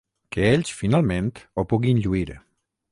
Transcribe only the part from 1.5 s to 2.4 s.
ho puguin lluir.